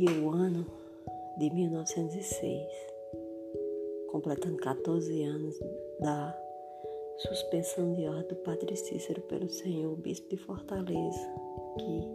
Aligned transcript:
Corria 0.00 0.22
o 0.22 0.30
ano 0.30 0.66
de 1.36 1.50
1906, 1.50 2.66
completando 4.10 4.56
14 4.56 5.22
anos 5.24 5.60
da 6.00 6.34
suspensão 7.18 7.92
de 7.92 8.06
ordem 8.06 8.28
do 8.28 8.36
Padre 8.36 8.74
Cícero 8.76 9.20
pelo 9.22 9.50
Senhor 9.50 9.94
Bispo 9.96 10.30
de 10.30 10.38
Fortaleza, 10.38 11.20
que 11.78 12.06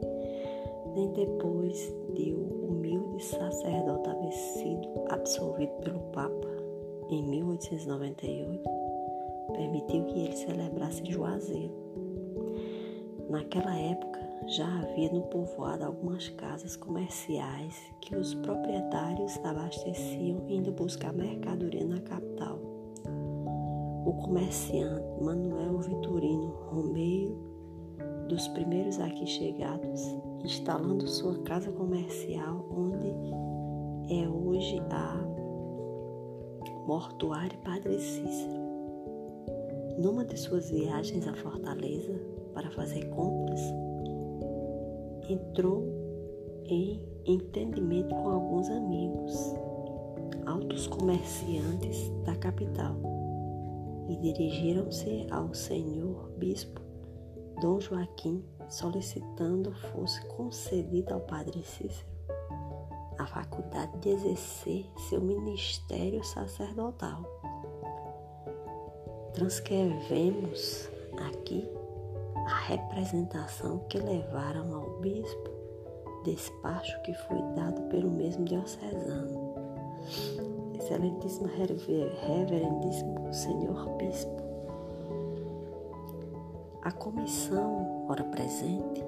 nem 0.96 1.14
depois 1.14 1.94
de 2.16 2.34
o 2.34 2.70
humilde 2.70 3.24
sacerdote 3.24 4.10
haver 4.10 4.34
sido 4.34 5.06
absolvido 5.10 5.74
pelo 5.84 6.00
Papa 6.12 6.50
em 7.12 7.22
1898, 7.22 8.64
permitiu 9.54 10.06
que 10.06 10.20
ele 10.22 10.36
celebrasse 10.36 11.06
Juazeiro. 11.06 11.74
Naquela 13.30 13.78
época, 13.78 14.15
já 14.48 14.68
havia 14.82 15.12
no 15.12 15.22
povoado 15.24 15.86
algumas 15.86 16.30
casas 16.30 16.76
comerciais 16.76 17.76
que 18.02 18.16
os 18.16 18.34
proprietários 18.36 19.38
abasteciam 19.44 20.44
indo 20.48 20.72
buscar 20.72 21.14
mercadoria 21.14 21.86
na 21.86 22.00
capital. 22.02 22.60
O 24.06 24.14
comerciante 24.24 25.04
Manuel 25.24 25.80
Vitorino 25.80 26.50
Romeiro, 26.70 27.36
dos 28.30 28.48
primeiros 28.50 29.00
aqui 29.00 29.26
chegados, 29.26 30.02
instalando 30.44 31.08
sua 31.08 31.42
casa 31.44 31.72
comercial 31.72 32.64
onde 32.70 33.08
é 34.14 34.30
hoje 34.30 34.80
a 34.92 35.36
Mortuário 36.86 37.58
Padre 37.60 37.98
Cícero. 38.00 38.64
Numa 39.98 40.24
de 40.24 40.38
suas 40.38 40.70
viagens 40.70 41.28
à 41.28 41.34
Fortaleza 41.34 42.14
para 42.54 42.70
fazer 42.72 43.06
compras, 43.10 43.60
entrou 45.30 45.84
em 46.66 47.02
entendimento 47.26 48.10
com 48.10 48.30
alguns 48.30 48.70
amigos, 48.70 49.56
altos 50.46 50.88
comerciantes 50.88 52.10
da 52.24 52.36
capital, 52.36 52.96
e 54.10 54.16
dirigiram-se 54.18 55.28
ao 55.32 55.54
senhor 55.54 56.30
bispo 56.38 56.82
Dom 57.62 57.80
Joaquim, 57.80 58.44
solicitando 58.70 59.72
fosse 59.72 60.24
concedida 60.28 61.14
ao 61.14 61.22
padre 61.22 61.64
Cícero 61.64 62.16
a 63.18 63.26
faculdade 63.26 63.98
de 64.00 64.10
exercer 64.10 64.86
seu 65.10 65.22
ministério 65.22 66.24
sacerdotal. 66.24 67.24
Transcrevemos 69.34 70.90
aqui 71.28 71.68
a 72.46 72.56
representação 72.68 73.80
que 73.90 73.98
levaram 73.98 74.74
ao 74.76 75.00
bispo, 75.00 75.50
despacho 76.24 77.02
que 77.02 77.14
foi 77.14 77.42
dado 77.56 77.82
pelo 77.90 78.12
mesmo 78.12 78.46
diocesano. 78.46 79.56
Excelentíssimo 80.76 81.48
Reverendíssimo 81.48 83.34
Senhor 83.34 83.90
Bispo, 83.98 84.46
a 86.84 86.92
comissão, 86.92 88.06
ora 88.08 88.24
presente, 88.26 89.04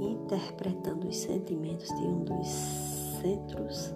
interpretando 0.00 1.06
os 1.06 1.16
sentimentos 1.16 1.86
de 1.86 2.02
um 2.02 2.24
dos 2.24 2.48
centros 3.22 3.94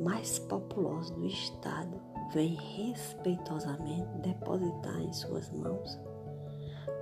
mais 0.00 0.38
populosos 0.38 1.10
do 1.10 1.26
Estado, 1.26 2.00
vem 2.32 2.54
respeitosamente 2.54 4.16
depositar 4.18 5.00
em 5.00 5.12
suas 5.12 5.50
mãos 5.50 5.98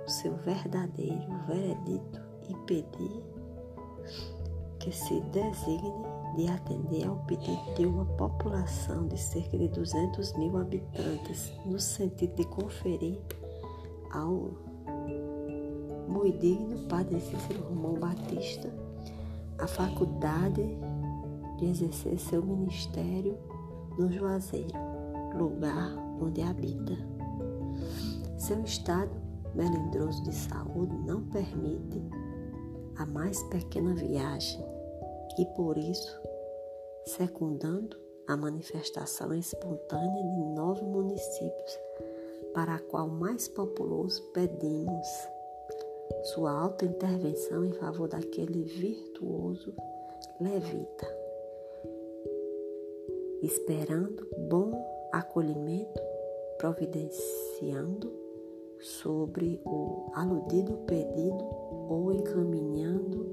o 0.05 0.09
seu 0.09 0.35
verdadeiro 0.37 1.27
veredito 1.47 2.21
e 2.49 2.55
pedir 2.65 3.23
que 4.79 4.91
se 4.91 5.19
designe 5.31 6.17
de 6.35 6.47
atender 6.47 7.07
ao 7.07 7.17
pedido 7.25 7.73
de 7.75 7.85
uma 7.85 8.05
população 8.05 9.07
de 9.07 9.17
cerca 9.17 9.57
de 9.57 9.67
200 9.69 10.33
mil 10.37 10.57
habitantes, 10.57 11.51
no 11.65 11.79
sentido 11.79 12.35
de 12.35 12.45
conferir 12.45 13.19
ao 14.11 14.51
muito 16.07 16.39
digno 16.39 16.87
Padre 16.87 17.19
Cícero 17.19 17.63
Romão 17.63 17.95
Batista 17.95 18.73
a 19.57 19.67
faculdade 19.67 20.63
de 21.57 21.65
exercer 21.65 22.17
seu 22.19 22.43
ministério 22.43 23.37
no 23.97 24.11
Juazeiro, 24.11 24.77
lugar 25.35 25.91
onde 26.21 26.41
habita. 26.41 26.93
Seu 28.37 28.61
estado 28.63 29.26
melindroso 29.57 30.23
de 30.23 30.33
saúde 30.33 30.95
não 30.99 31.23
permite 31.29 32.01
a 32.95 33.05
mais 33.07 33.41
pequena 33.43 33.95
viagem. 33.95 34.63
E 35.39 35.45
por 35.47 35.77
isso, 35.77 36.21
secundando 37.05 37.97
a 38.27 38.37
manifestação 38.37 39.33
espontânea 39.33 40.23
de 40.23 40.45
nove 40.55 40.83
municípios, 40.83 41.79
para 42.53 42.75
a 42.75 42.79
qual 42.79 43.07
mais 43.07 43.47
populoso 43.47 44.21
pedimos 44.31 45.07
sua 46.33 46.51
alta 46.51 46.85
intervenção 46.85 47.65
em 47.65 47.73
favor 47.73 48.07
daquele 48.07 48.63
virtuoso 48.63 49.73
levita, 50.39 51.07
esperando 53.41 54.27
bom 54.49 54.71
acolhimento, 55.11 56.01
providenciando 56.57 58.26
sobre 58.79 59.61
o 59.65 60.11
aludido 60.13 60.77
pedido 60.85 61.43
ou 61.89 62.11
encaminhando 62.11 63.25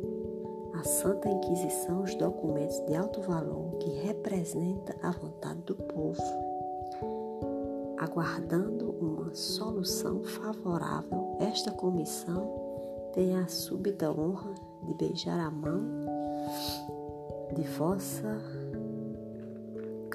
à 0.75 0.82
Santa 0.84 1.28
Inquisição 1.28 2.03
os 2.03 2.15
documentos 2.15 2.81
de 2.87 2.94
alto 2.94 3.21
valor 3.22 3.77
que 3.78 3.91
representa 3.91 4.97
a 5.03 5.10
vontade 5.10 5.60
do 5.62 5.75
povo, 5.77 6.22
aguardando 7.99 8.91
uma 9.00 9.34
solução 9.34 10.22
favorável. 10.22 11.37
Esta 11.41 11.71
comissão 11.71 12.65
tem 13.12 13.37
a 13.37 13.47
súbita 13.47 14.10
honra 14.10 14.54
de 14.83 14.94
beijar 14.94 15.38
a 15.38 15.50
mão 15.50 15.81
de 17.54 17.62
Vossa 17.62 18.41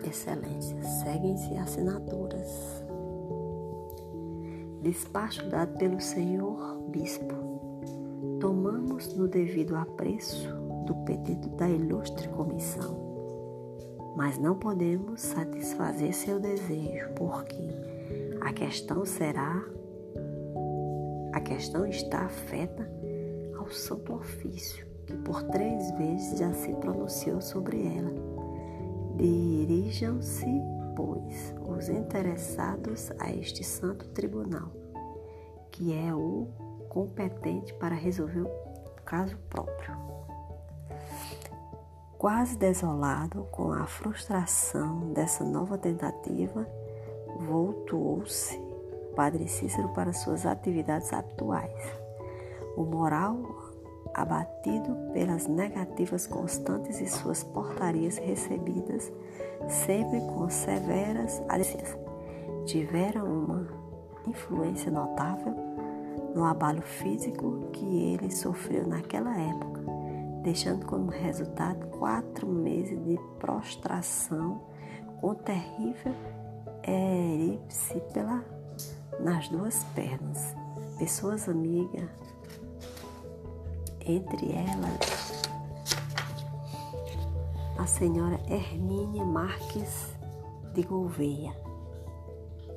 Excelência. 0.04 0.82
Seguem-se 0.82 1.56
assinaturas. 1.56 2.89
Despacho 4.82 5.48
dado 5.50 5.78
pelo 5.78 6.00
Senhor 6.00 6.80
Bispo. 6.90 7.36
Tomamos 8.40 9.14
no 9.16 9.28
devido 9.28 9.76
apreço 9.76 10.48
do 10.86 10.96
pedido 11.04 11.50
da 11.50 11.70
ilustre 11.70 12.28
comissão, 12.30 12.98
mas 14.16 14.38
não 14.38 14.56
podemos 14.56 15.22
satisfazer 15.22 16.14
seu 16.14 16.40
desejo, 16.40 17.10
porque 17.16 17.70
a 18.42 18.54
questão 18.54 19.06
será 19.06 19.64
a 21.34 21.42
questão 21.42 21.86
está 21.86 22.26
afeta 22.26 22.90
ao 23.58 23.70
Santo 23.70 24.14
Ofício, 24.14 24.86
que 25.06 25.16
por 25.18 25.44
três 25.44 25.92
vezes 25.92 26.40
já 26.40 26.52
se 26.54 26.74
pronunciou 26.74 27.42
sobre 27.42 27.86
ela. 27.86 28.12
Dirijam-se 29.16 30.46
pois, 30.96 31.54
os 31.80 31.88
interessados 31.88 33.10
a 33.18 33.32
este 33.32 33.64
santo 33.64 34.06
tribunal, 34.10 34.70
que 35.72 35.94
é 35.94 36.14
o 36.14 36.50
competente 36.90 37.74
para 37.76 37.96
resolver 37.96 38.42
o 38.42 39.02
caso 39.06 39.38
próprio. 39.50 39.98
Quase 42.18 42.58
desolado 42.58 43.48
com 43.50 43.72
a 43.72 43.88
frustração 43.88 45.14
dessa 45.14 45.46
nova 45.46 45.78
tentativa, 45.78 46.68
voltou-se 47.48 48.60
Padre 49.16 49.48
Cícero 49.48 49.88
para 49.90 50.12
suas 50.12 50.46
atividades 50.46 51.14
habituais. 51.14 51.72
O 52.76 52.84
moral 52.84 53.38
abatido 54.14 54.98
pelas 55.14 55.48
negativas 55.48 56.28
constantes 56.28 57.00
e 57.00 57.08
suas 57.08 57.42
portarias 57.42 58.18
recebidas, 58.18 59.12
sempre 59.68 60.20
com 60.22 60.50
severas 60.50 61.42
advertências, 61.48 61.98
tiveram 62.66 63.26
uma 63.26 63.68
influência 64.28 64.92
notável 64.92 65.56
no 66.36 66.46
abalo 66.46 66.82
físico 66.82 67.70
que 67.74 68.14
ele 68.14 68.32
sofreu 68.32 68.88
naquela 68.88 69.36
época, 69.36 69.82
deixando 70.44 70.86
como 70.86 71.10
resultado 71.10 71.86
quatro 71.98 72.48
meses 72.48 73.04
de 73.06 73.20
prostração 73.40 74.62
com 75.20 75.34
terrível 75.34 76.14
pela, 78.14 78.44
nas 79.20 79.48
duas 79.50 79.84
pernas. 79.96 80.56
Pessoas 80.98 81.48
amigas 81.48 82.10
entre 84.06 84.52
elas 84.52 85.39
a 87.80 87.88
senhora 87.88 88.38
Hermínia 88.50 89.24
Marques 89.24 90.14
de 90.74 90.84
Gouveia. 90.84 91.56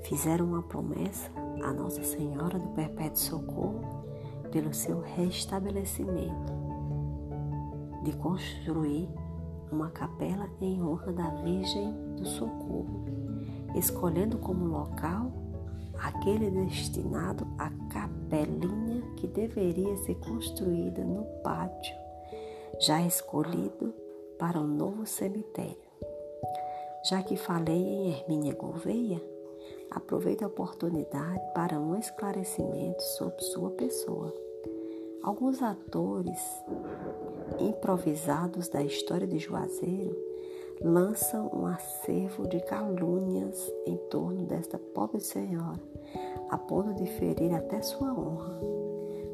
Fizeram 0.04 0.46
uma 0.46 0.62
promessa 0.62 1.28
a 1.60 1.72
Nossa 1.72 2.04
Senhora 2.04 2.56
do 2.56 2.68
Perpétuo 2.68 3.16
Socorro 3.16 3.80
pelo 4.52 4.72
seu 4.72 5.00
restabelecimento, 5.00 6.52
de 8.04 8.12
construir 8.12 9.08
uma 9.72 9.90
capela 9.90 10.48
em 10.60 10.80
honra 10.80 11.12
da 11.12 11.30
Virgem 11.42 11.92
do 12.14 12.24
Socorro, 12.24 13.04
escolhendo 13.74 14.38
como 14.38 14.66
local 14.66 15.32
aquele 15.98 16.48
destinado 16.48 17.44
à 17.58 17.70
capelinha 17.90 19.02
que 19.16 19.26
deveria 19.26 19.96
ser 19.96 20.14
construída 20.14 21.02
no 21.02 21.24
pátio, 21.42 21.92
já 22.78 23.02
escolhido 23.02 24.01
para 24.42 24.58
um 24.58 24.66
novo 24.66 25.06
cemitério. 25.06 25.76
Já 27.08 27.22
que 27.22 27.36
falei 27.36 27.76
em 27.76 28.10
Hermínia 28.10 28.52
Gouveia, 28.52 29.22
aproveito 29.88 30.42
a 30.42 30.48
oportunidade 30.48 31.40
para 31.54 31.78
um 31.78 31.96
esclarecimento 31.96 33.00
sobre 33.04 33.40
sua 33.40 33.70
pessoa. 33.70 34.34
Alguns 35.22 35.62
atores 35.62 36.40
improvisados 37.60 38.68
da 38.68 38.82
história 38.82 39.28
de 39.28 39.38
Juazeiro 39.38 40.16
lançam 40.80 41.48
um 41.54 41.64
acervo 41.64 42.48
de 42.48 42.58
calúnias 42.62 43.72
em 43.86 43.96
torno 44.10 44.44
desta 44.44 44.76
pobre 44.76 45.20
senhora, 45.20 45.80
a 46.50 46.58
ponto 46.58 46.94
de 46.94 47.06
ferir 47.06 47.54
até 47.54 47.80
sua 47.80 48.12
honra. 48.12 48.58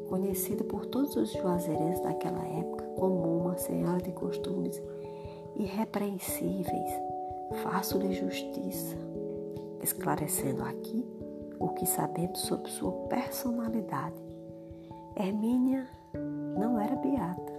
Conhecida 0.07 0.63
por 0.63 0.85
todos 0.85 1.15
os 1.15 1.31
juazeirenses 1.31 2.01
daquela 2.01 2.45
época 2.45 2.85
como 2.95 3.39
uma 3.39 3.57
senhora 3.57 4.01
de 4.01 4.11
costumes 4.11 4.81
irrepreensíveis, 5.59 6.91
faço-lhe 7.63 8.13
justiça, 8.13 8.95
esclarecendo 9.83 10.63
aqui 10.63 11.05
o 11.59 11.67
que 11.69 11.85
sabemos 11.85 12.39
sobre 12.39 12.71
sua 12.71 12.91
personalidade. 13.07 14.15
Hermínia 15.17 15.85
não 16.57 16.79
era 16.79 16.95
beata, 16.95 17.53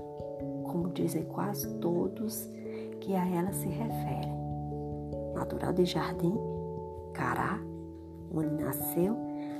como 0.64 0.88
dizem 0.88 1.24
quase 1.24 1.68
todos 1.74 2.48
que 3.00 3.14
a 3.14 3.26
ela 3.26 3.52
se 3.52 3.68
referem. 3.68 4.40
Natural 5.34 5.74
de 5.74 5.84
Jardim, 5.84 6.34
Cará, 7.12 7.60
onde 8.34 8.62
nasceu 8.62 9.14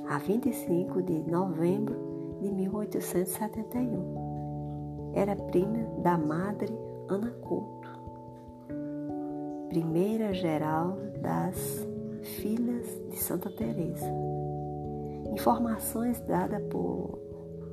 a 0.09 0.17
25 0.17 1.03
de 1.03 1.21
novembro 1.29 1.95
de 2.41 2.51
1871. 2.51 5.11
Era 5.13 5.35
prima 5.35 5.83
da 6.01 6.17
madre 6.17 6.75
Ana 7.07 7.29
Couto, 7.41 7.80
primeira 9.71 10.33
geral 10.33 10.97
das 11.21 11.87
filhas 12.41 12.85
de 13.09 13.15
Santa 13.15 13.49
Teresa. 13.49 14.05
Informações 15.31 16.19
dadas 16.19 16.61
por 16.63 17.17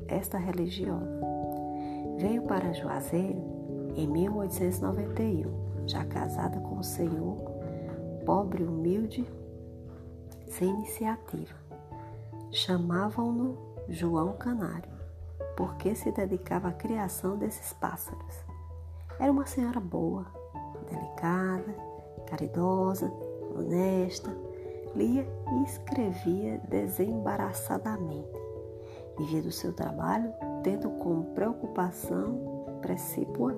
esta 0.06 0.39
religiosa. 0.39 1.21
Veio 2.19 2.43
para 2.43 2.73
Juazeiro 2.73 3.43
em 3.97 4.06
1891, 4.06 5.89
já 5.89 6.05
casada 6.05 6.61
com 6.61 6.79
o 6.79 6.85
senhor, 6.85 7.37
pobre, 8.25 8.62
humilde, 8.62 9.27
sem 10.47 10.69
iniciativa. 10.69 11.56
Chamavam-no 12.53 13.59
João 13.89 14.35
Canário, 14.35 14.93
porque 15.56 15.97
se 15.97 16.12
dedicava 16.12 16.69
à 16.69 16.73
criação 16.73 17.37
desses 17.37 17.73
pássaros. 17.73 18.44
Era 19.19 19.33
uma 19.33 19.47
senhora 19.47 19.81
boa, 19.81 20.27
delicada, 20.89 21.88
caridosa, 22.20 23.12
honesta, 23.55 24.31
lia 24.94 25.26
e 25.53 25.65
escrevia 25.65 26.61
desembaraçadamente. 26.69 28.29
Vivia 29.19 29.43
do 29.43 29.53
seu 29.53 29.73
trabalho, 29.73 30.32
tendo 30.62 30.91
como 30.91 31.35
preocupação 31.35 32.79
precípua 32.81 33.55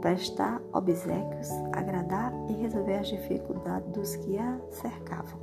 prestar 0.00 0.60
obsequios, 0.72 1.48
agradar 1.72 2.30
e 2.50 2.52
resolver 2.52 2.98
as 2.98 3.08
dificuldades 3.08 3.90
dos 3.90 4.16
que 4.16 4.38
a 4.38 4.60
cercavam. 4.70 5.40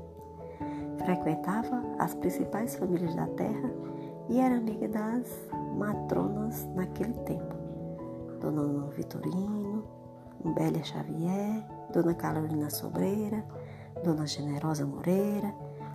Frequentava 1.03 1.81
as 1.97 2.13
principais 2.13 2.75
famílias 2.75 3.15
da 3.15 3.25
terra 3.25 3.71
e 4.29 4.39
era 4.39 4.55
amiga 4.55 4.87
das 4.87 5.49
matronas 5.75 6.63
naquele 6.75 7.13
tempo. 7.25 7.55
Dona 8.39 8.61
Ana 8.61 8.87
Vitorino, 8.91 9.83
Umbélia 10.45 10.83
Xavier, 10.83 11.65
Dona 11.91 12.13
Carolina 12.13 12.69
Sobreira, 12.69 13.45
Dona 14.03 14.25
Generosa 14.25 14.85
Moreira, 14.85 15.53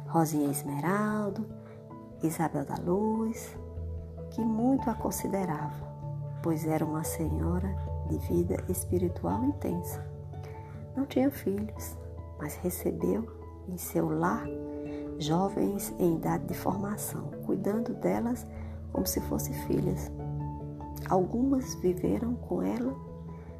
Rosinha 0.09 0.51
Esmeraldo, 0.51 1.47
Isabel 2.23 2.65
da 2.65 2.77
Luz, 2.77 3.57
que 4.31 4.41
muito 4.41 4.89
a 4.89 4.95
considerava, 4.95 5.75
pois 6.43 6.67
era 6.67 6.85
uma 6.85 7.05
senhora 7.05 7.75
de 8.09 8.19
vida 8.19 8.57
espiritual 8.69 9.45
intensa. 9.45 10.05
Não 10.97 11.05
tinha 11.07 11.31
filhos, 11.31 11.97
mas 12.39 12.55
recebeu 12.57 13.27
em 13.69 13.77
seu 13.77 14.09
lar 14.09 14.47
jovens 15.19 15.95
em 15.99 16.17
idade 16.17 16.47
de 16.47 16.55
formação, 16.55 17.31
cuidando 17.45 17.95
delas 17.95 18.47
como 18.93 19.07
se 19.07 19.21
fossem 19.23 19.55
filhas. 19.67 20.11
Algumas 21.09 21.75
viveram 21.77 22.35
com 22.35 22.63
ela 22.63 22.95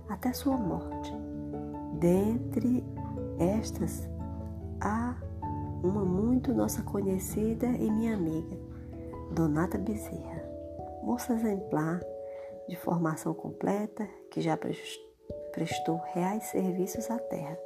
até 0.09 0.33
sua 0.33 0.57
morte. 0.57 1.13
Dentre 1.99 2.85
estas, 3.39 4.07
há 4.83 5.17
uma 5.83 6.05
muito 6.05 6.53
nossa 6.53 6.83
conhecida 6.83 7.67
e 7.67 7.91
minha 7.91 8.15
amiga, 8.15 8.55
Donata 9.33 9.79
Bezerra, 9.79 10.47
moça 11.03 11.33
exemplar 11.33 12.01
de 12.69 12.77
formação 12.77 13.33
completa 13.33 14.07
que 14.31 14.43
já 14.43 14.59
prestou 15.53 15.97
reais 16.13 16.45
serviços 16.45 17.11
à 17.11 17.19
terra, 17.19 17.59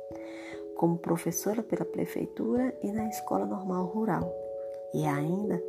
como 0.77 0.99
professora 0.99 1.61
pela 1.61 1.85
prefeitura 1.85 2.73
e 2.85 2.93
na 2.93 3.09
escola 3.09 3.45
normal 3.45 3.87
rural, 3.87 4.33
e 4.95 5.07
ainda 5.07 5.61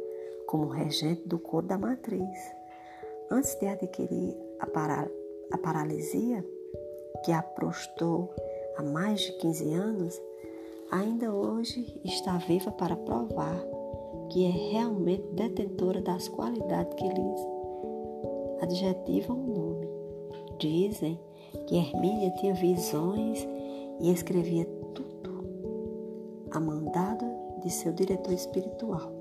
como 0.46 0.68
regente 0.68 1.28
do 1.28 1.40
coro 1.40 1.66
da 1.66 1.80
matriz. 1.80 2.38
Antes 3.31 3.56
de 3.56 3.66
adquirir 3.66 4.38
a, 4.60 4.68
para, 4.68 5.10
a 5.52 5.58
paralisia, 5.58 6.46
que 7.24 7.31
a 7.31 7.42
prostou 7.42 8.34
há 8.81 8.83
mais 8.83 9.22
de 9.22 9.31
15 9.33 9.74
anos, 9.74 10.22
ainda 10.89 11.31
hoje 11.31 12.01
está 12.04 12.38
viva 12.39 12.72
para 12.72 12.95
provar 12.95 13.63
que 14.30 14.44
é 14.44 14.50
realmente 14.72 15.24
detentora 15.33 16.01
das 16.01 16.27
qualidades 16.27 16.91
que 16.96 17.08
lhes 17.08 17.48
adjetivam 18.62 19.38
o 19.38 19.53
nome. 19.53 19.88
Dizem 20.58 21.20
que 21.67 21.75
Hermínia 21.75 22.32
tinha 22.39 22.56
visões 22.56 23.48
e 24.00 24.12
escrevia 24.12 24.65
tudo 24.96 26.50
a 26.50 26.60
mandado 26.60 27.25
de 27.62 27.70
seu 27.70 27.94
diretor 27.94 28.34
espiritual, 28.34 29.12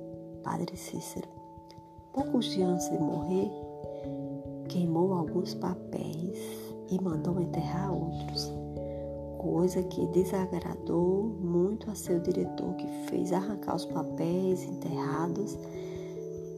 Padre 0.42 0.75
Cícero. 0.75 1.28
Poucos 2.14 2.46
dias 2.46 2.66
antes 2.66 2.90
de 2.90 2.99
morrer, 2.99 3.50
queimou 4.68 5.12
alguns 5.12 5.52
papéis 5.54 6.38
e 6.90 6.99
mandou 7.02 7.38
enterrar 7.40 7.92
outros, 7.92 8.50
coisa 9.40 9.82
que 9.82 10.06
desagradou 10.09 11.25
muito 11.40 11.90
a 11.90 11.94
seu 11.94 12.20
diretor, 12.20 12.75
que 12.75 12.87
fez 13.09 13.32
arrancar 13.32 13.75
os 13.75 13.87
papéis 13.87 14.62
enterrados 14.64 15.56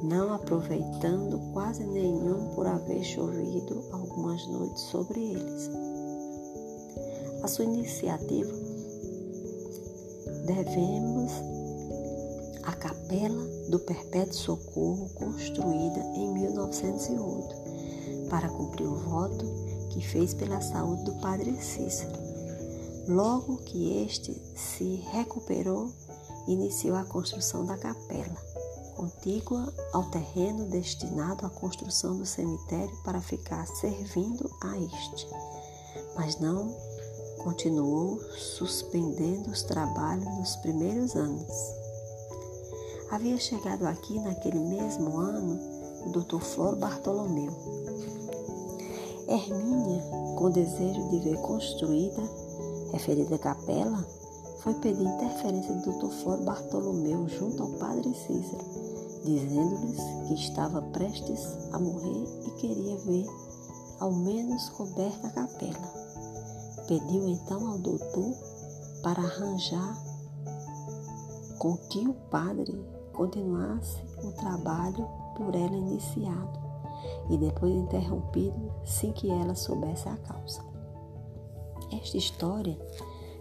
não 0.02 0.34
aproveitando 0.34 1.38
quase 1.52 1.84
nenhum 1.86 2.48
por 2.54 2.66
haver 2.66 3.04
chovido 3.04 3.84
algumas 3.92 4.44
noites 4.48 4.82
sobre 4.82 5.20
eles. 5.20 5.70
A 7.42 7.48
sua 7.48 7.64
iniciativa 7.64 8.52
devemos 10.46 11.30
à 12.64 12.72
Capela 12.72 13.44
do 13.68 13.78
Perpétuo 13.78 14.34
Socorro, 14.34 15.08
construída 15.14 16.00
em 16.16 16.32
1908, 16.34 17.56
para 18.28 18.48
cumprir 18.48 18.88
o 18.88 18.96
voto 18.96 19.46
que 19.90 20.00
fez 20.00 20.34
pela 20.34 20.60
saúde 20.60 21.04
do 21.04 21.14
Padre 21.20 21.52
Cícero. 21.62 22.21
Logo 23.08 23.58
que 23.58 24.04
este 24.04 24.32
se 24.56 24.96
recuperou, 25.12 25.92
iniciou 26.46 26.96
a 26.96 27.04
construção 27.04 27.64
da 27.64 27.76
capela 27.76 28.52
contígua 29.02 29.72
ao 29.92 30.04
terreno 30.04 30.66
destinado 30.66 31.44
à 31.44 31.50
construção 31.50 32.16
do 32.16 32.26
cemitério 32.26 32.96
para 33.02 33.20
ficar 33.20 33.66
servindo 33.66 34.48
a 34.62 34.78
este, 34.78 35.28
mas 36.14 36.38
não 36.38 36.72
continuou 37.38 38.20
suspendendo 38.36 39.50
os 39.50 39.64
trabalhos 39.64 40.24
nos 40.38 40.56
primeiros 40.56 41.16
anos. 41.16 41.52
Havia 43.10 43.36
chegado 43.38 43.86
aqui 43.86 44.20
naquele 44.20 44.60
mesmo 44.60 45.18
ano 45.18 45.58
o 46.06 46.10
Dr. 46.10 46.40
Flor 46.40 46.76
Bartolomeu. 46.76 47.52
Hermínia, 49.28 50.02
com 50.36 50.50
desejo 50.50 51.08
de 51.10 51.18
ver 51.20 51.36
construída 51.38 52.22
referida 52.92 53.38
capela, 53.38 54.06
foi 54.60 54.74
pedir 54.74 55.02
interferência 55.02 55.74
do 55.74 55.92
Dr. 55.92 56.12
Flor 56.22 56.44
Bartolomeu 56.44 57.28
junto 57.28 57.62
ao 57.62 57.70
Padre 57.70 58.14
Cícero 58.14 58.82
dizendo-lhes 59.24 60.00
que 60.26 60.34
estava 60.34 60.82
prestes 60.82 61.40
a 61.72 61.78
morrer 61.78 62.24
e 62.46 62.50
queria 62.60 62.96
ver 62.98 63.26
ao 64.00 64.12
menos 64.12 64.68
coberta 64.70 65.28
a 65.28 65.30
capela. 65.30 66.02
pediu 66.88 67.28
então 67.28 67.68
ao 67.68 67.78
doutor 67.78 68.34
para 69.02 69.22
arranjar 69.22 69.96
com 71.58 71.76
que 71.76 72.06
o 72.06 72.14
padre 72.28 72.84
continuasse 73.12 74.02
o 74.24 74.32
trabalho 74.32 75.08
por 75.36 75.54
ela 75.54 75.76
iniciado 75.76 76.60
e 77.30 77.38
depois 77.38 77.72
interrompido 77.72 78.72
sem 78.84 79.12
que 79.12 79.30
ela 79.30 79.54
soubesse 79.54 80.08
a 80.08 80.16
causa. 80.16 80.71
Esta 81.92 82.16
história 82.16 82.78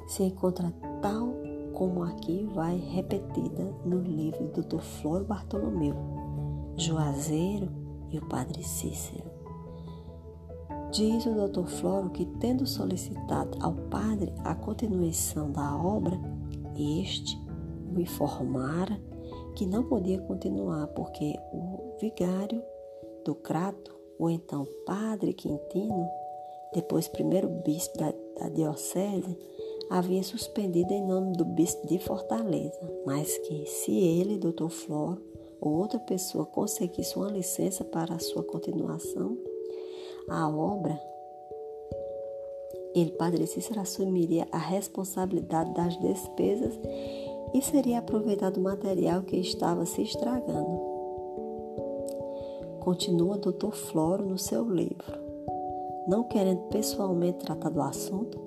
se 0.07 0.23
encontra 0.23 0.73
tal 1.01 1.29
como 1.73 2.03
aqui 2.03 2.47
vai 2.53 2.77
repetida 2.77 3.63
no 3.85 3.99
livro 4.01 4.47
do 4.49 4.61
Dr. 4.61 4.81
Flor 4.81 5.23
Bartolomeu, 5.23 5.95
Juazeiro 6.77 7.69
e 8.09 8.17
o 8.17 8.25
Padre 8.27 8.63
Cícero. 8.63 9.31
Diz 10.91 11.25
o 11.25 11.47
Dr. 11.47 11.67
Floro 11.67 12.09
que, 12.09 12.25
tendo 12.25 12.67
solicitado 12.67 13.57
ao 13.61 13.73
padre 13.73 14.33
a 14.43 14.53
continuação 14.53 15.49
da 15.49 15.75
obra, 15.75 16.19
este 16.75 17.39
o 17.95 17.99
informara 17.99 18.99
que 19.55 19.65
não 19.65 19.83
podia 19.83 20.19
continuar 20.21 20.87
porque 20.87 21.33
o 21.53 21.97
vigário 21.99 22.61
do 23.23 23.33
Crato, 23.35 23.97
ou 24.19 24.29
então 24.29 24.67
padre 24.85 25.33
Quintino, 25.33 26.09
depois 26.73 27.07
primeiro 27.07 27.47
bispo 27.47 27.97
da, 27.97 28.13
da 28.39 28.49
diocese, 28.49 29.37
havia 29.89 30.23
suspendido 30.23 30.93
em 30.93 31.05
nome 31.05 31.35
do 31.35 31.43
bispo 31.43 31.85
de 31.87 31.99
Fortaleza, 31.99 32.79
mas 33.05 33.37
que 33.39 33.65
se 33.65 33.91
ele, 33.91 34.37
doutor 34.37 34.69
Floro, 34.69 35.21
ou 35.59 35.73
outra 35.73 35.99
pessoa 35.99 36.45
conseguisse 36.45 37.17
uma 37.17 37.29
licença 37.29 37.83
para 37.83 38.15
a 38.15 38.19
sua 38.19 38.43
continuação, 38.43 39.37
a 40.29 40.49
obra, 40.49 40.99
ele, 42.95 43.11
Padre 43.11 43.45
Cícero, 43.47 43.79
assumiria 43.79 44.47
a 44.51 44.57
responsabilidade 44.57 45.73
das 45.73 45.97
despesas 45.99 46.77
e 47.53 47.61
seria 47.61 47.99
aproveitado 47.99 48.57
o 48.57 48.63
material 48.63 49.23
que 49.23 49.37
estava 49.37 49.85
se 49.85 50.01
estragando. 50.01 50.91
Continua 52.81 53.37
Dr. 53.37 53.71
Floro 53.71 54.25
no 54.25 54.37
seu 54.37 54.67
livro. 54.69 55.20
Não 56.07 56.23
querendo 56.23 56.61
pessoalmente 56.69 57.39
tratar 57.39 57.69
do 57.69 57.81
assunto, 57.81 58.39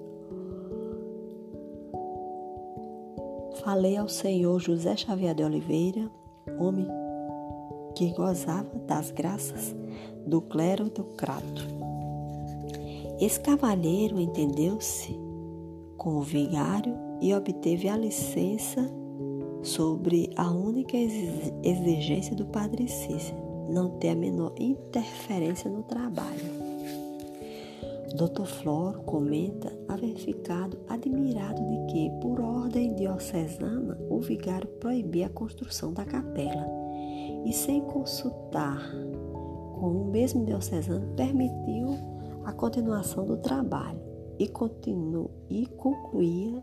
falei 3.63 3.97
ao 3.97 4.09
senhor 4.09 4.59
José 4.59 4.97
Xavier 4.97 5.35
de 5.35 5.45
Oliveira, 5.45 6.11
homem 6.59 6.87
que 7.95 8.13
gozava 8.13 8.77
das 8.87 9.11
graças 9.11 9.75
do 10.27 10.41
clero 10.43 10.91
do 10.91 11.05
Crato. 11.05 11.67
Esse 13.21 13.39
cavalheiro 13.39 14.21
entendeu-se 14.21 15.19
com 15.97 16.17
o 16.17 16.23
vigário 16.23 16.95
e 17.21 17.33
obteve 17.33 17.89
a 17.89 17.97
licença 17.97 18.91
sobre 19.63 20.31
a 20.37 20.51
única 20.51 20.97
exigência 20.97 22.35
do 22.35 22.45
padre 22.47 22.89
Cícero, 22.89 23.39
não 23.71 23.91
ter 23.99 24.11
a 24.11 24.15
menor 24.15 24.53
interferência 24.59 25.71
no 25.71 25.83
trabalho. 25.85 26.64
Dr. 28.15 28.45
Floro 28.45 29.03
comenta 29.03 29.77
haver 29.89 30.15
ficado 30.15 30.79
admirado 30.89 31.61
de 31.67 31.93
que, 31.93 32.11
por 32.21 32.41
ordem 32.41 32.95
diocesana, 32.95 33.99
o 34.09 34.21
vigário 34.21 34.69
proibia 34.79 35.27
a 35.27 35.31
construção 35.31 35.93
da 35.93 36.05
capela 36.05 36.65
e, 37.45 37.53
sem 37.53 37.81
consultar 37.81 38.89
com 39.81 39.91
o 39.91 40.05
mesmo 40.13 40.47
diocesano, 40.47 41.13
permitiu 41.17 41.89
a 42.45 42.53
continuação 42.53 43.25
do 43.25 43.37
trabalho 43.39 44.01
e, 44.39 44.47
continu, 44.47 45.29
e 45.51 45.67
concluía 45.67 46.63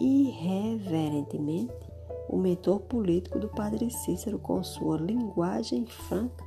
irreverentemente 0.00 1.92
o 2.28 2.36
mentor 2.36 2.80
político 2.80 3.38
do 3.38 3.48
padre 3.48 3.88
Cícero 3.88 4.40
com 4.40 4.60
sua 4.64 4.96
linguagem 4.96 5.86
franca, 5.86 6.44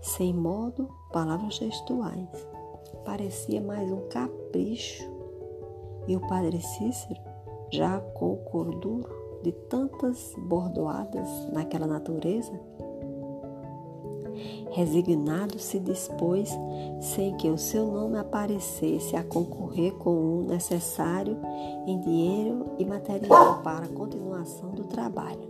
sem 0.00 0.32
modo, 0.32 0.88
palavras 1.12 1.56
gestuais. 1.56 2.55
Parecia 3.06 3.60
mais 3.60 3.90
um 3.90 4.06
capricho. 4.08 5.08
E 6.06 6.14
o 6.14 6.20
padre 6.28 6.60
Cícero, 6.60 7.20
já 7.72 7.98
com 8.00 8.34
o 8.34 8.36
cor 8.36 8.74
duro 8.78 9.08
de 9.42 9.52
tantas 9.52 10.34
bordoadas 10.36 11.28
naquela 11.52 11.86
natureza, 11.86 12.52
Resignado, 14.70 15.58
se 15.58 15.78
dispôs, 15.78 16.50
sem 17.00 17.34
que 17.36 17.48
o 17.48 17.56
seu 17.56 17.86
nome 17.86 18.18
aparecesse, 18.18 19.16
a 19.16 19.24
concorrer 19.24 19.92
com 19.94 20.10
o 20.10 20.42
necessário 20.42 21.38
em 21.86 21.98
dinheiro 22.00 22.66
e 22.78 22.84
material 22.84 23.62
para 23.62 23.86
a 23.86 23.88
continuação 23.88 24.72
do 24.72 24.84
trabalho. 24.84 25.48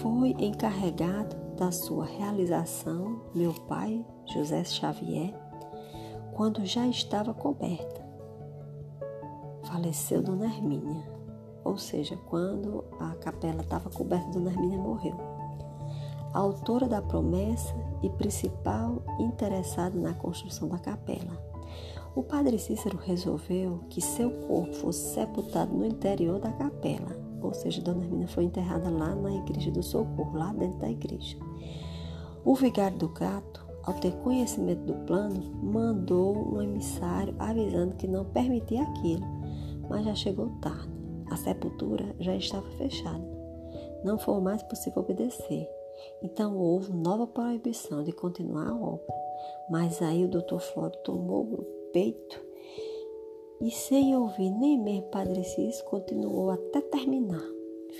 Foi 0.00 0.30
encarregado 0.38 1.36
da 1.56 1.70
sua 1.70 2.06
realização 2.06 3.20
meu 3.34 3.52
pai, 3.52 4.04
José 4.26 4.64
Xavier, 4.64 5.34
quando 6.36 6.64
já 6.64 6.86
estava 6.86 7.34
coberta. 7.34 8.06
Faleceu 9.64 10.22
Dona 10.22 10.44
Hermínia, 10.46 11.08
ou 11.64 11.76
seja, 11.76 12.16
quando 12.28 12.84
a 13.00 13.14
capela 13.16 13.62
estava 13.62 13.90
coberta, 13.90 14.30
Dona 14.30 14.50
Hermínia 14.50 14.78
morreu 14.78 15.36
autora 16.38 16.86
da 16.86 17.00
promessa 17.00 17.74
e 18.02 18.10
principal 18.10 19.02
interessado 19.18 19.98
na 19.98 20.12
construção 20.12 20.68
da 20.68 20.78
capela. 20.78 21.42
O 22.14 22.22
padre 22.22 22.58
Cícero 22.58 22.98
resolveu 22.98 23.80
que 23.88 24.00
seu 24.00 24.30
corpo 24.30 24.74
fosse 24.74 25.14
sepultado 25.14 25.74
no 25.74 25.86
interior 25.86 26.38
da 26.38 26.52
capela, 26.52 27.16
ou 27.42 27.54
seja, 27.54 27.82
Dona 27.82 28.04
Hermínia 28.04 28.28
foi 28.28 28.44
enterrada 28.44 28.90
lá 28.90 29.14
na 29.14 29.32
Igreja 29.32 29.70
do 29.70 29.82
Socorro, 29.82 30.36
lá 30.36 30.52
dentro 30.52 30.78
da 30.78 30.90
igreja. 30.90 31.36
O 32.44 32.54
vigário 32.54 32.96
do 32.98 33.08
gato, 33.08 33.65
ao 33.86 33.94
ter 33.94 34.12
conhecimento 34.16 34.80
do 34.80 34.94
plano, 35.06 35.40
mandou 35.62 36.36
um 36.36 36.60
emissário 36.60 37.34
avisando 37.38 37.94
que 37.94 38.08
não 38.08 38.24
permitia 38.24 38.82
aquilo, 38.82 39.24
mas 39.88 40.04
já 40.04 40.14
chegou 40.14 40.50
tarde. 40.60 40.90
A 41.30 41.36
sepultura 41.36 42.14
já 42.18 42.34
estava 42.34 42.68
fechada. 42.72 43.24
Não 44.04 44.18
foi 44.18 44.40
mais 44.40 44.62
possível 44.64 45.02
obedecer. 45.02 45.68
Então 46.20 46.56
houve 46.58 46.92
nova 46.92 47.26
proibição 47.26 48.02
de 48.02 48.12
continuar 48.12 48.68
a 48.68 48.74
obra. 48.74 49.14
Mas 49.70 50.02
aí 50.02 50.24
o 50.24 50.28
doutor 50.28 50.60
Floro 50.60 50.96
tomou 51.04 51.42
o 51.44 51.64
peito 51.92 52.44
e, 53.60 53.70
sem 53.70 54.16
ouvir 54.16 54.50
nem 54.50 54.78
mesmo 54.78 55.08
Padre 55.10 55.42
Cis, 55.44 55.80
continuou 55.82 56.50
até 56.50 56.80
terminar. 56.80 57.42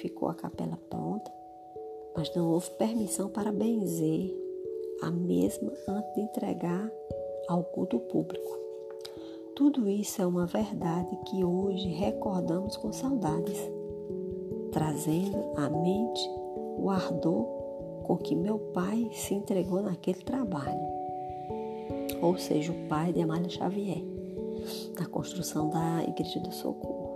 Ficou 0.00 0.28
a 0.28 0.34
capela 0.34 0.78
pronta, 0.90 1.32
mas 2.16 2.34
não 2.34 2.50
houve 2.50 2.70
permissão 2.70 3.28
para 3.28 3.50
benzer 3.50 4.45
a 5.02 5.10
mesma 5.10 5.72
antes 5.88 6.14
de 6.14 6.20
entregar 6.20 6.90
ao 7.48 7.62
culto 7.64 7.98
público. 7.98 8.58
Tudo 9.54 9.88
isso 9.88 10.20
é 10.20 10.26
uma 10.26 10.46
verdade 10.46 11.16
que 11.26 11.44
hoje 11.44 11.88
recordamos 11.88 12.76
com 12.76 12.92
saudades, 12.92 13.58
trazendo 14.72 15.38
à 15.56 15.68
mente 15.68 16.30
o 16.78 16.90
ardor 16.90 17.44
com 18.04 18.16
que 18.16 18.34
meu 18.34 18.58
pai 18.58 19.08
se 19.12 19.34
entregou 19.34 19.82
naquele 19.82 20.22
trabalho. 20.22 20.86
Ou 22.20 22.36
seja, 22.38 22.72
o 22.72 22.88
pai 22.88 23.12
de 23.12 23.20
Amália 23.20 23.48
Xavier, 23.48 24.02
na 24.98 25.06
construção 25.06 25.70
da 25.70 26.04
Igreja 26.04 26.40
do 26.40 26.52
Socorro. 26.52 27.06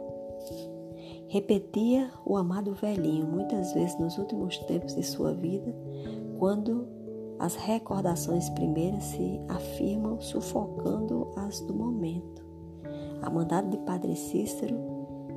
Repetia 1.29 2.11
o 2.27 2.37
amado 2.37 2.75
velhinho 2.75 3.27
muitas 3.27 3.73
vezes 3.73 3.99
nos 3.99 4.19
últimos 4.19 4.59
tempos 4.59 4.95
de 4.95 5.03
sua 5.03 5.33
vida, 5.33 5.73
quando 6.39 6.89
as 7.41 7.57
recordações 7.57 8.49
primeiras 8.51 9.03
se 9.03 9.41
afirmam 9.49 10.21
sufocando 10.21 11.33
as 11.37 11.59
do 11.61 11.75
momento. 11.75 12.45
A 13.21 13.29
mandado 13.29 13.71
de 13.71 13.79
Padre 13.79 14.15
Cícero, 14.15 14.79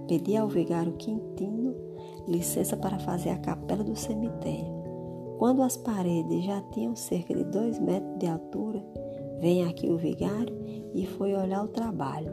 pedia 0.08 0.42
ao 0.42 0.48
vigário 0.48 0.94
Quintino 0.94 1.74
licença 2.28 2.78
para 2.78 3.00
fazer 3.00 3.32
a 3.32 3.38
capela 3.38 3.84
do 3.84 3.96
cemitério 3.96 4.84
quando 5.44 5.62
as 5.62 5.76
paredes 5.76 6.46
já 6.46 6.62
tinham 6.72 6.96
cerca 6.96 7.36
de 7.36 7.44
dois 7.44 7.78
metros 7.78 8.18
de 8.18 8.28
altura, 8.28 8.82
vem 9.42 9.66
aqui 9.66 9.90
o 9.90 9.98
vigário 9.98 10.56
e 10.94 11.06
foi 11.06 11.34
olhar 11.34 11.66
o 11.66 11.68
trabalho. 11.68 12.32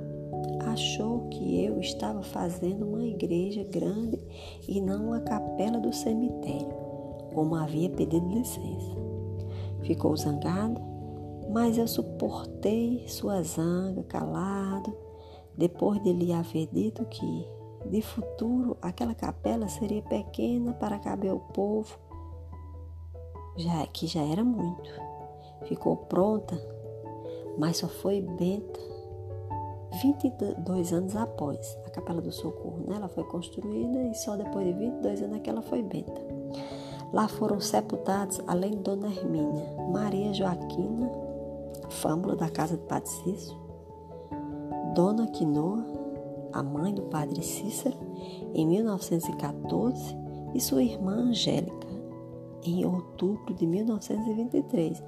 Achou 0.61 1.29
que 1.29 1.65
eu 1.65 1.81
estava 1.81 2.23
fazendo 2.23 2.87
uma 2.87 3.03
igreja 3.03 3.65
grande 3.65 4.17
e 4.69 4.81
não 4.81 5.07
uma 5.09 5.21
capela 5.21 5.81
do 5.81 5.93
cemitério, 5.93 6.73
como 7.35 7.57
havia 7.57 7.91
pedido 7.91 8.29
licença. 8.29 9.10
Ficou 9.82 10.16
zangado, 10.16 10.80
mas 11.50 11.78
eu 11.78 11.88
suportei 11.88 13.04
sua 13.08 13.42
zanga 13.42 14.02
calado, 14.04 14.94
depois 15.56 16.02
de 16.02 16.12
lhe 16.12 16.32
haver 16.32 16.68
dito 16.72 17.04
que, 17.06 17.46
de 17.87 18.00
futuro, 18.02 18.76
aquela 18.80 19.14
capela 19.14 19.68
seria 19.68 20.02
pequena 20.02 20.72
para 20.75 20.99
caber 20.99 21.32
o 21.32 21.40
povo 21.40 21.99
já 23.56 23.87
que 23.87 24.06
já 24.06 24.22
era 24.22 24.44
muito. 24.44 24.90
Ficou 25.64 25.96
pronta, 25.96 26.58
mas 27.58 27.78
só 27.78 27.88
foi 27.88 28.20
Benta 28.22 28.80
22 30.02 30.92
anos 30.92 31.16
após 31.16 31.76
a 31.84 31.90
Capela 31.90 32.20
do 32.20 32.32
Socorro. 32.32 32.84
Né? 32.87 32.96
Ela 32.96 33.08
foi 33.08 33.25
construída 33.25 34.02
e 34.04 34.14
só 34.14 34.37
depois 34.37 34.64
de 34.64 34.72
22 34.72 35.22
anos 35.22 35.37
é 35.37 35.40
que 35.40 35.50
ela 35.50 35.62
foi 35.62 35.82
benta. 35.82 36.39
Lá 37.12 37.26
foram 37.26 37.61
sepultados, 37.61 38.40
além 38.47 38.73
de 38.73 38.79
Dona 38.79 39.09
Hermínia, 39.09 39.67
Maria 39.93 40.33
Joaquina, 40.33 41.11
fâmula 41.88 42.37
da 42.37 42.49
casa 42.49 42.76
de 42.76 42.85
Padre 42.85 43.09
Cícero, 43.09 43.59
Dona 44.95 45.26
Quinoa, 45.29 45.85
a 46.52 46.62
mãe 46.62 46.95
do 46.95 47.02
Padre 47.02 47.43
Cícero, 47.43 47.97
em 48.55 48.67
1914, 48.67 50.17
e 50.55 50.61
sua 50.61 50.83
irmã 50.83 51.12
Angélica, 51.12 51.88
em 52.62 52.85
outubro 52.85 53.55
de 53.55 53.67
1923. 53.67 55.02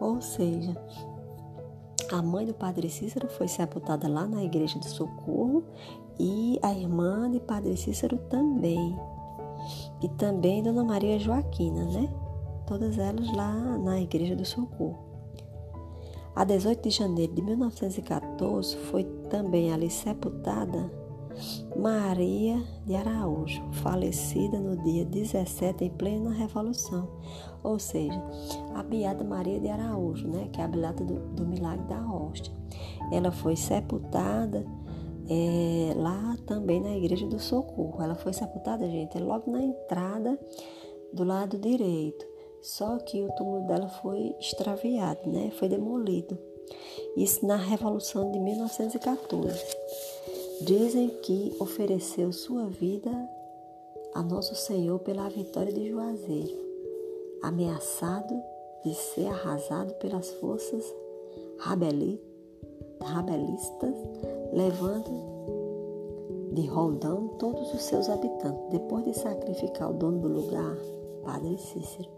Ou 0.00 0.20
seja, 0.20 0.74
a 2.12 2.20
mãe 2.20 2.44
do 2.44 2.54
Padre 2.54 2.90
Cícero 2.90 3.28
foi 3.28 3.48
sepultada 3.48 4.08
lá 4.08 4.26
na 4.26 4.42
Igreja 4.42 4.78
do 4.78 4.86
Socorro 4.86 5.64
e 6.18 6.58
a 6.62 6.72
irmã 6.72 7.30
de 7.30 7.40
Padre 7.40 7.76
Cícero 7.76 8.18
também. 8.28 8.98
E 10.02 10.08
também 10.10 10.62
Dona 10.62 10.82
Maria 10.82 11.18
Joaquina, 11.18 11.84
né? 11.84 12.08
Todas 12.66 12.98
elas 12.98 13.32
lá 13.34 13.52
na 13.78 14.00
Igreja 14.00 14.34
do 14.34 14.44
Socorro. 14.44 14.98
A 16.34 16.44
18 16.44 16.88
de 16.88 16.90
janeiro 16.90 17.34
de 17.34 17.42
1914 17.42 18.76
foi 18.76 19.04
também 19.28 19.72
ali 19.72 19.90
sepultada 19.90 20.90
Maria 21.76 22.62
de 22.86 22.94
Araújo, 22.94 23.62
falecida 23.72 24.58
no 24.58 24.76
dia 24.82 25.04
17 25.04 25.84
em 25.84 25.90
plena 25.90 26.30
Revolução, 26.30 27.08
ou 27.62 27.78
seja, 27.78 28.22
a 28.74 28.82
Beata 28.82 29.24
Maria 29.24 29.60
de 29.60 29.68
Araújo, 29.68 30.28
né, 30.28 30.48
que 30.52 30.60
é 30.60 30.64
a 30.64 30.68
Beata 30.68 31.04
do, 31.04 31.20
do 31.34 31.46
Milagre 31.46 31.84
da 31.86 32.00
Hóstia. 32.00 32.52
Ela 33.10 33.30
foi 33.30 33.56
sepultada 33.56 34.64
é, 35.28 35.94
lá 35.94 36.36
também 36.46 36.80
na 36.80 36.96
Igreja 36.96 37.26
do 37.26 37.38
Socorro. 37.38 38.02
Ela 38.02 38.14
foi 38.14 38.32
sepultada, 38.32 38.86
gente, 38.88 39.18
logo 39.18 39.50
na 39.50 39.62
entrada 39.62 40.38
do 41.12 41.24
lado 41.24 41.58
direito. 41.58 42.26
Só 42.60 42.98
que 42.98 43.22
o 43.22 43.32
túmulo 43.32 43.66
dela 43.66 43.88
foi 43.88 44.34
extraviado, 44.38 45.28
né? 45.28 45.50
Foi 45.58 45.68
demolido. 45.68 46.38
Isso 47.16 47.44
na 47.44 47.56
Revolução 47.56 48.30
de 48.30 48.38
1914. 48.38 49.58
Dizem 50.62 51.08
que 51.22 51.54
ofereceu 51.58 52.32
sua 52.32 52.66
vida 52.66 53.10
a 54.14 54.22
Nosso 54.22 54.54
Senhor 54.54 54.98
pela 55.00 55.28
vitória 55.28 55.72
de 55.72 55.88
Juazeiro, 55.88 56.56
ameaçado 57.42 58.40
de 58.84 58.94
ser 58.94 59.26
arrasado 59.26 59.94
pelas 59.94 60.30
forças 60.34 60.84
rabelistas, 63.04 63.94
levando 64.52 65.10
de 66.52 66.66
Roldão 66.66 67.28
todos 67.38 67.72
os 67.72 67.82
seus 67.82 68.08
habitantes, 68.08 68.62
depois 68.70 69.04
de 69.04 69.14
sacrificar 69.14 69.90
o 69.90 69.94
dono 69.94 70.20
do 70.20 70.28
lugar, 70.28 70.76
Padre 71.24 71.56
Cícero. 71.58 72.08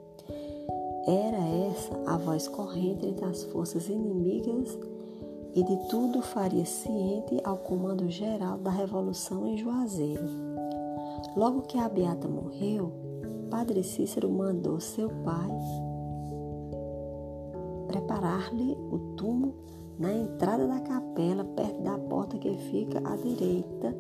Era 1.07 1.38
essa 1.69 1.95
a 2.07 2.17
voz 2.17 2.49
corrente 2.49 3.07
entre 3.07 3.25
as 3.25 3.45
forças 3.45 3.88
inimigas 3.88 4.79
e 5.55 5.62
de 5.62 5.76
tudo 5.88 6.21
faria 6.21 6.64
ciente 6.64 7.41
ao 7.45 7.59
comando 7.59 8.09
geral 8.09 8.59
da 8.59 8.71
Revolução 8.71 9.47
em 9.47 9.57
Juazeiro. 9.57 10.25
Logo 11.37 11.62
que 11.62 11.79
a 11.79 11.88
Beata 11.88 12.26
morreu, 12.26 12.91
Padre 13.50 13.85
Cícero 13.85 14.29
mandou 14.29 14.81
seu 14.81 15.09
pai 15.09 15.50
preparar-lhe 17.87 18.77
o 18.90 18.99
túmulo 19.16 19.55
na 19.98 20.12
entrada 20.12 20.66
da 20.66 20.80
capela, 20.80 21.44
perto 21.44 21.83
da 21.83 21.98
porta 21.98 22.38
que 22.38 22.54
fica 22.70 22.98
à 23.04 23.16
direita 23.16 23.96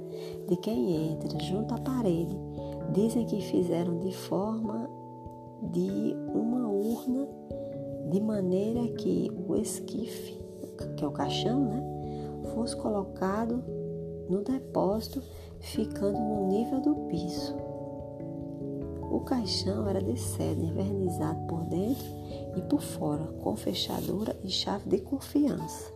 de 0.48 0.56
quem 0.56 1.12
entra, 1.12 1.38
junto 1.40 1.74
à 1.74 1.78
parede. 1.78 2.36
Dizem 2.92 3.26
que 3.26 3.40
fizeram 3.40 3.98
de 4.00 4.12
forma 4.12 4.88
de 5.72 6.16
uma 6.34 6.68
urna, 6.68 7.28
de 8.10 8.20
maneira 8.20 8.88
que 8.94 9.30
o 9.48 9.56
esquife 9.56 10.44
que 10.96 11.04
é 11.04 11.08
o 11.08 11.12
caixão, 11.12 11.64
né, 11.64 11.82
fosse 12.54 12.76
colocado 12.76 13.62
no 14.28 14.42
depósito, 14.42 15.22
ficando 15.60 16.18
no 16.18 16.48
nível 16.48 16.80
do 16.80 16.94
piso. 17.08 17.54
O 19.14 19.20
caixão 19.20 19.86
era 19.88 20.02
de 20.02 20.18
seda, 20.18 20.60
envernizado 20.60 21.46
por 21.46 21.62
dentro 21.66 22.04
e 22.56 22.62
por 22.62 22.80
fora, 22.80 23.24
com 23.44 23.54
fechadura 23.54 24.36
e 24.42 24.50
chave 24.50 24.88
de 24.88 24.98
confiança. 24.98 25.92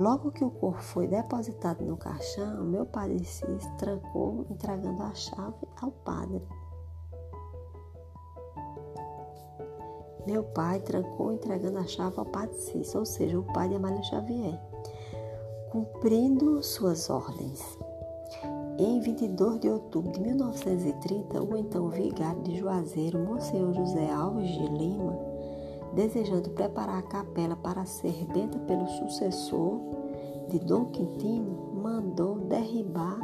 Logo 0.00 0.32
que 0.32 0.42
o 0.42 0.50
corpo 0.50 0.82
foi 0.82 1.06
depositado 1.06 1.84
no 1.84 1.98
caixão, 1.98 2.64
meu 2.64 2.86
padre 2.86 3.22
Cis 3.22 3.66
trancou, 3.76 4.46
entregando 4.48 5.02
a 5.02 5.12
chave 5.12 5.68
ao 5.82 5.90
padre. 5.90 6.42
Meu 10.26 10.44
pai 10.44 10.80
trancou 10.80 11.30
entregando 11.30 11.76
a 11.76 11.86
chave 11.86 12.18
ao 12.18 12.24
padre 12.24 12.56
Cícero, 12.56 13.00
ou 13.00 13.04
seja, 13.04 13.38
o 13.38 13.52
pai 13.52 13.68
de 13.68 13.74
Amália 13.74 14.02
Xavier, 14.02 14.58
cumprindo 15.70 16.62
suas 16.62 17.10
ordens. 17.10 17.60
Em 18.76 18.98
22 18.98 19.60
de 19.60 19.68
outubro 19.68 20.10
de 20.10 20.20
1930, 20.20 21.40
o 21.40 21.56
então 21.56 21.88
vigário 21.90 22.42
de 22.42 22.56
Juazeiro, 22.56 23.20
Monsenhor 23.20 23.72
José 23.72 24.10
Alves 24.10 24.48
de 24.48 24.66
Lima, 24.66 25.16
desejando 25.94 26.50
preparar 26.50 26.98
a 26.98 27.02
capela 27.02 27.54
para 27.54 27.84
ser 27.84 28.26
benta 28.32 28.58
pelo 28.58 28.88
sucessor 28.88 29.78
de 30.48 30.58
Dom 30.58 30.86
Quintino, 30.86 31.72
mandou 31.80 32.40
derribar 32.40 33.20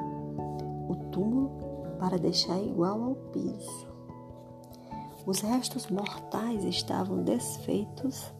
o 0.88 0.94
túmulo 1.10 1.50
para 1.98 2.16
deixar 2.16 2.60
igual 2.62 3.02
ao 3.02 3.14
piso. 3.32 3.88
Os 5.26 5.40
restos 5.40 5.90
mortais 5.90 6.64
estavam 6.64 7.24
desfeitos 7.24 8.32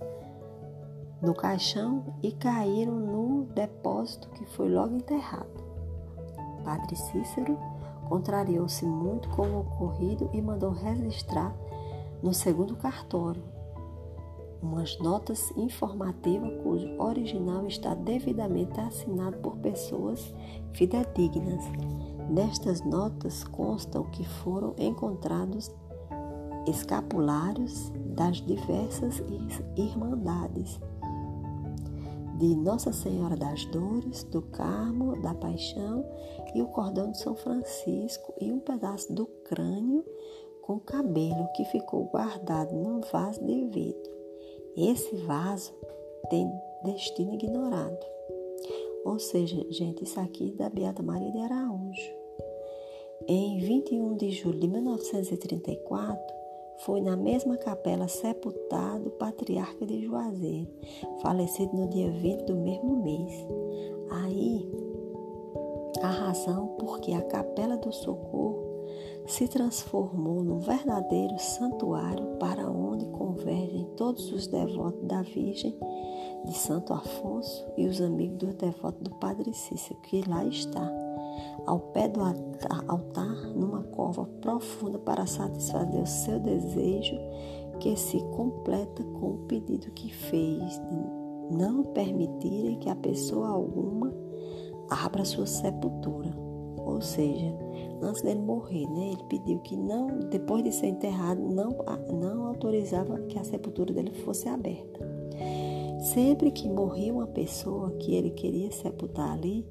no 1.20 1.35
caixão 1.35 2.05
e 2.23 2.31
caíram 2.31 2.94
no 2.94 3.46
depósito 3.46 4.31
que 4.31 4.46
foi 4.46 4.68
logo 4.68 4.94
enterrado. 4.94 5.60
Padre 6.64 6.96
Cícero 6.96 7.59
contrariou-se 8.09 8.85
muito 8.85 9.29
com 9.31 9.42
o 9.42 9.61
ocorrido 9.61 10.29
e 10.33 10.42
mandou 10.42 10.70
registrar 10.70 11.55
no 12.23 12.35
segundo 12.35 12.77
cartório 12.77 13.42
umas 14.62 14.99
notas 14.99 15.51
informativas 15.57 16.53
cujo 16.62 16.87
original 16.99 17.66
está 17.66 17.94
devidamente 17.94 18.79
assinado 18.81 19.38
por 19.38 19.57
pessoas 19.57 20.35
fidedignas. 20.73 21.64
Nestas 22.29 22.85
notas 22.85 23.42
constam 23.42 24.05
que 24.05 24.25
foram 24.25 24.75
encontrados 24.79 25.75
escapulários 26.66 27.90
das 28.14 28.37
diversas 28.37 29.23
irmandades 29.77 30.79
de 32.40 32.57
Nossa 32.57 32.90
Senhora 32.90 33.37
das 33.37 33.66
Dores, 33.66 34.24
do 34.24 34.40
Carmo, 34.40 35.20
da 35.20 35.35
Paixão 35.35 36.03
e 36.55 36.62
o 36.62 36.68
cordão 36.68 37.11
de 37.11 37.18
São 37.18 37.37
Francisco 37.37 38.33
e 38.40 38.50
um 38.50 38.59
pedaço 38.59 39.12
do 39.12 39.26
crânio 39.44 40.03
com 40.62 40.81
cabelo 40.81 41.46
que 41.55 41.66
ficou 41.66 42.07
guardado 42.07 42.74
num 42.74 43.03
vaso 43.12 43.44
de 43.44 43.66
vidro. 43.66 44.11
Esse 44.74 45.16
vaso 45.16 45.74
tem 46.31 46.50
destino 46.83 47.35
ignorado. 47.35 48.07
Ou 49.05 49.18
seja, 49.18 49.62
gente, 49.70 50.05
isso 50.05 50.18
aqui 50.18 50.55
é 50.55 50.57
da 50.57 50.70
Beata 50.70 51.03
Maria 51.03 51.31
de 51.31 51.40
Araújo. 51.40 52.11
Em 53.29 53.59
21 53.59 54.16
de 54.16 54.31
julho 54.31 54.59
de 54.59 54.66
1934, 54.66 56.39
foi 56.85 57.01
na 57.01 57.16
mesma 57.16 57.57
capela 57.57 58.09
sepultado 58.09 59.09
o 59.09 59.12
patriarca 59.12 59.85
de 59.85 60.05
Juazeiro, 60.05 60.69
falecido 61.21 61.77
no 61.77 61.88
dia 61.88 62.11
20 62.11 62.45
do 62.45 62.57
mesmo 62.57 63.03
mês. 63.03 63.47
Aí, 64.11 64.71
a 66.03 66.09
razão 66.09 66.69
porque 66.79 67.12
a 67.12 67.23
Capela 67.23 67.77
do 67.77 67.93
Socorro 67.93 68.71
se 69.27 69.47
transformou 69.47 70.43
num 70.43 70.59
verdadeiro 70.59 71.38
santuário 71.38 72.37
para 72.38 72.69
onde 72.71 73.05
convergem 73.07 73.85
todos 73.97 74.33
os 74.33 74.47
devotos 74.47 75.07
da 75.07 75.23
Virgem 75.23 75.79
de 76.45 76.55
Santo 76.55 76.93
Afonso 76.93 77.66
e 77.77 77.87
os 77.87 78.01
amigos 78.01 78.38
dos 78.38 78.55
devotos 78.55 79.03
do 79.03 79.11
Padre 79.16 79.53
Cícero, 79.53 80.01
que 80.01 80.29
lá 80.29 80.45
está 80.45 80.90
ao 81.66 81.79
pé 81.79 82.09
do 82.09 82.21
altar, 82.88 83.55
numa 83.55 83.83
profunda 84.61 84.99
para 84.99 85.25
satisfazer 85.25 86.03
o 86.03 86.07
seu 86.07 86.38
desejo, 86.38 87.18
que 87.81 87.96
se 87.96 88.20
completa 88.37 89.03
com 89.03 89.31
o 89.31 89.38
pedido 89.49 89.90
que 89.92 90.12
fez 90.12 90.79
de 90.79 91.57
não 91.57 91.83
permitirem 91.83 92.79
que 92.79 92.90
a 92.90 92.94
pessoa 92.94 93.49
alguma 93.49 94.12
abra 94.90 95.25
sua 95.25 95.46
sepultura. 95.46 96.31
Ou 96.77 97.01
seja, 97.01 97.57
antes 98.03 98.20
dele 98.20 98.40
morrer, 98.40 98.87
né, 98.90 99.12
ele 99.12 99.25
pediu 99.31 99.59
que 99.61 99.77
não, 99.77 100.09
depois 100.31 100.62
de 100.62 100.73
ser 100.73 100.88
enterrado, 100.88 101.40
não, 101.40 101.77
não 102.12 102.46
autorizava 102.46 103.18
que 103.20 103.38
a 103.38 103.44
sepultura 103.44 103.94
dele 103.94 104.12
fosse 104.12 104.46
aberta. 104.46 105.01
Sempre 106.01 106.51
que 106.51 106.68
morria 106.68 107.14
uma 107.14 107.27
pessoa 107.27 107.90
que 107.92 108.14
ele 108.14 108.31
queria 108.31 108.70
sepultar 108.70 109.33
ali, 109.33 109.66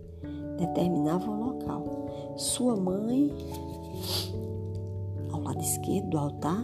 determinava 0.58 1.30
o 1.30 1.46
local. 1.46 2.34
Sua 2.36 2.76
mãe, 2.76 3.32
lado 5.50 5.62
esquerdo 5.62 6.10
do 6.10 6.18
altar, 6.20 6.64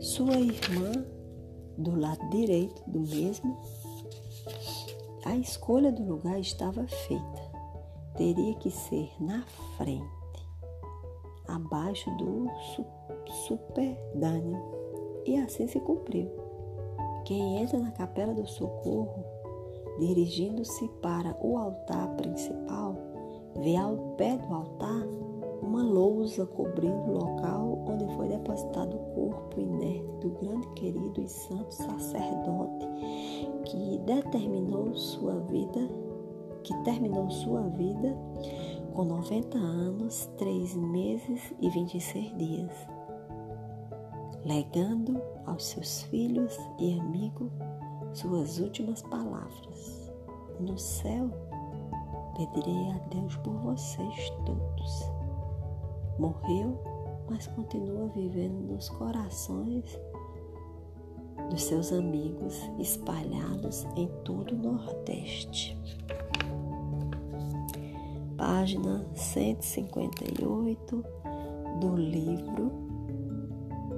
sua 0.00 0.34
irmã, 0.40 1.04
do 1.76 1.94
lado 1.94 2.26
direito 2.30 2.82
do 2.86 3.00
mesmo. 3.00 3.54
A 5.26 5.36
escolha 5.36 5.92
do 5.92 6.02
lugar 6.02 6.40
estava 6.40 6.86
feita. 6.86 7.50
Teria 8.16 8.54
que 8.54 8.70
ser 8.70 9.10
na 9.20 9.42
frente, 9.76 10.02
abaixo 11.48 12.10
do 12.16 12.48
superdânio. 13.46 14.58
E 15.26 15.36
assim 15.36 15.68
se 15.68 15.78
cumpriu. 15.80 16.30
Quem 17.26 17.58
entra 17.58 17.78
na 17.78 17.90
capela 17.90 18.32
do 18.32 18.46
socorro, 18.46 19.22
dirigindo-se 19.98 20.88
para 21.02 21.36
o 21.42 21.58
altar 21.58 22.08
principal, 22.16 22.96
vê 23.56 23.76
ao 23.76 23.96
pé 24.16 24.38
do 24.38 24.54
altar 24.54 25.06
uma 25.62 25.82
lousa 25.82 26.46
cobrindo 26.46 27.10
o 27.10 27.12
local 27.12 27.84
onde 27.86 28.06
foi 28.16 28.28
depositado 28.28 28.96
o 28.96 29.14
corpo 29.14 29.60
inerte 29.60 30.10
do 30.20 30.30
grande 30.30 30.66
querido 30.74 31.20
e 31.20 31.28
santo 31.28 31.74
sacerdote 31.74 32.86
que 33.64 33.98
determinou 33.98 34.94
sua 34.94 35.40
vida, 35.40 35.88
que 36.62 36.74
terminou 36.82 37.30
sua 37.30 37.62
vida 37.68 38.16
com 38.94 39.04
90 39.04 39.56
anos, 39.58 40.30
3 40.38 40.76
meses 40.76 41.54
e 41.60 41.70
26 41.70 42.36
dias, 42.36 42.72
legando 44.44 45.20
aos 45.46 45.64
seus 45.66 46.02
filhos 46.04 46.58
e 46.78 46.98
amigos 46.98 47.50
suas 48.12 48.58
últimas 48.58 49.02
palavras. 49.02 50.12
No 50.58 50.76
céu, 50.76 51.30
pedirei 52.36 52.90
a 52.92 52.98
Deus 53.08 53.36
por 53.38 53.54
vocês 53.54 54.30
todos. 54.44 55.19
Morreu, 56.20 56.78
mas 57.30 57.46
continua 57.46 58.08
vivendo 58.08 58.60
nos 58.70 58.90
corações 58.90 59.98
dos 61.48 61.62
seus 61.62 61.90
amigos 61.94 62.60
espalhados 62.78 63.86
em 63.96 64.06
todo 64.22 64.54
o 64.54 64.58
Nordeste. 64.58 65.80
Página 68.36 69.06
158 69.14 71.04
do 71.80 71.96
livro 71.96 72.70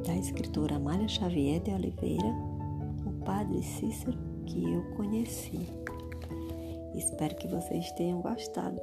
da 0.07 0.15
escritora 0.15 0.77
Amália 0.77 1.09
Xavier 1.09 1.61
de 1.61 1.73
Oliveira, 1.73 2.33
o 3.05 3.25
Padre 3.25 3.65
Cícero 3.65 4.17
que 4.47 4.63
eu 4.73 4.85
conheci. 4.95 5.69
Espero 6.95 7.35
que 7.35 7.49
vocês 7.49 7.91
tenham 7.93 8.21
gostado. 8.21 8.81